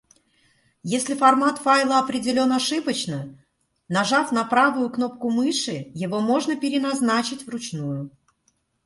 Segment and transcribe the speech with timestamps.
[0.91, 3.19] Если формат файла определён ошибочно,
[3.97, 8.09] нажав на правую кнопку мыши его можно переназначить вручную.